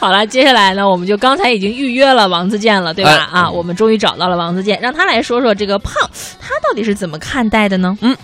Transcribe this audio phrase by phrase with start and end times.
[0.00, 3.10] 好了，接下来呢，我们就刚才已经预约了王自健了，对吧？
[3.10, 5.92] 哎啊，我们终于找到了王自健，让他来说说这个胖，
[6.40, 7.98] 他到底是怎么看待的呢？
[8.00, 8.16] 嗯，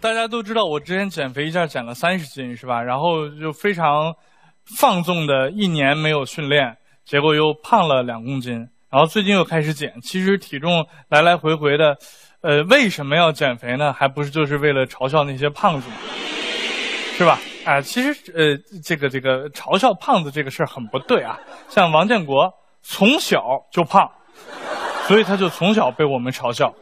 [0.00, 2.82] 大家都知道，我之前减肥一下减了三十斤，是吧？
[2.82, 4.14] 然后就非常
[4.78, 8.54] 放纵的一年没有训练，结果又胖了两公斤，
[8.90, 9.92] 然后最近又开始减。
[10.02, 11.98] 其实体重来来回回的，
[12.40, 13.92] 呃，为什么要减肥呢？
[13.92, 15.96] 还不是就是为了嘲笑那些胖子吗？
[17.18, 17.38] 是吧？
[17.66, 21.36] 啊、其实呃，这个这个嘲笑胖子这个事很不对啊。
[21.68, 24.08] 像王建国从小就胖，
[25.08, 26.72] 所以他就从小被我们嘲笑，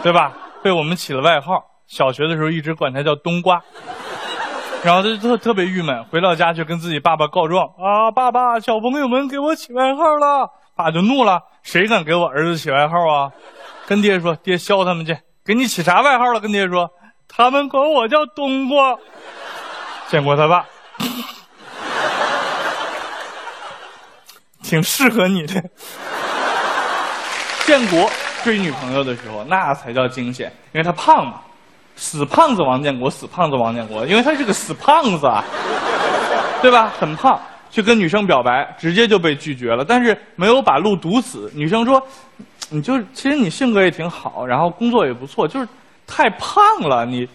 [0.00, 0.32] 对吧？
[0.62, 1.64] 被我们起了外号。
[1.88, 3.60] 小学的时候一直管他叫冬瓜，
[4.84, 13.32] 然后他就特特别郁闷，回到家就跟自己爸爸告状啊，爸爸，小朋友们给我起外号了，爸就怒了，谁敢给我儿子起外号啊？
[13.86, 16.38] 跟爹说，爹削他们去，给你起啥外号了？
[16.38, 16.88] 跟爹说，
[17.26, 18.96] 他们管我叫冬瓜。
[20.08, 20.64] 建国他爸，
[24.62, 25.62] 挺适合你的。
[27.66, 28.10] 建国
[28.42, 31.34] 追女朋友的时候，那才叫惊险，因为他胖嘛，
[31.94, 35.44] 死胖子王建国，死胖子王建国，因为他是个死胖子啊，
[36.62, 36.90] 对吧？
[36.98, 37.38] 很胖，
[37.70, 41.52] 去跟女生表白，直接就被拒绝了，但是没有把路堵死。
[41.54, 42.02] 女生说
[42.70, 45.68] ：“你就，其实你性格也挺好，然后工作也不错，就是
[46.06, 47.28] 太胖了，你，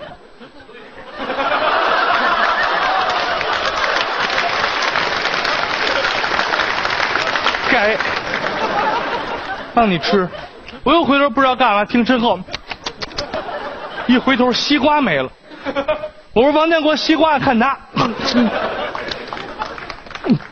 [7.70, 7.98] 改
[9.74, 10.28] 让你吃。
[10.84, 12.40] 我又回头不知道干嘛，听身后，
[14.08, 15.30] 一回头西瓜没了。
[16.38, 17.76] 我说王建国西瓜看他。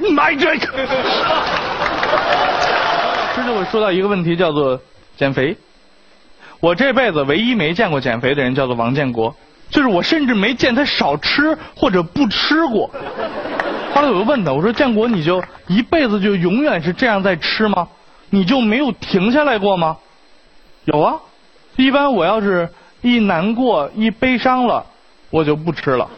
[0.09, 0.67] 买这个。
[3.35, 4.81] 这就会说到一个问题，叫做
[5.15, 5.55] 减肥。
[6.59, 9.35] 我这辈子唯一没见过减肥的人叫做王建国，
[9.69, 12.89] 就是我甚至没见他少吃或者不吃过。
[13.93, 17.87] 后来我就问他，我说建国，你就一辈子就永远是这样在吃吗？
[18.31, 19.97] 你就没有停下来过吗？
[20.85, 21.13] 有啊，
[21.75, 22.69] 一般我要是
[23.03, 24.83] 一难过一悲伤了，
[25.29, 26.09] 我就不吃了。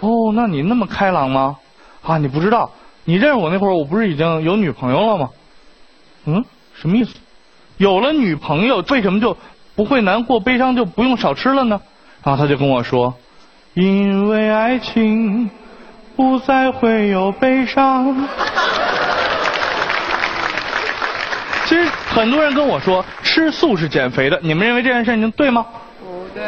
[0.00, 1.56] 哦，那你那么开朗吗？
[2.02, 2.70] 啊，你不知道，
[3.04, 5.28] 你认识我那会儿，我不是已经有女朋友了吗？
[6.24, 6.44] 嗯，
[6.74, 7.14] 什么意思？
[7.76, 9.36] 有了女朋友，为什么就
[9.74, 11.80] 不会难过、悲伤，就不用少吃了呢？
[12.24, 13.14] 然后他就跟我说，
[13.74, 15.50] 因为爱情
[16.16, 18.28] 不再会有悲伤。
[21.64, 25.64] 其实很多人跟我说吃素是减肥的，你们认为这件事情对吗？
[26.00, 26.42] 不对，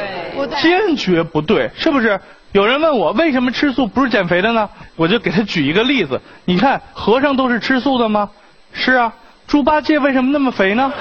[0.47, 2.21] 坚决不对，是不是？
[2.53, 4.69] 有人问我为什么吃素不是减肥的呢？
[4.97, 8.31] 我就给他举一个例子，你看和尚都是吃素的吗？
[8.73, 9.13] 是啊，
[9.47, 10.93] 猪八戒为什么那么肥呢？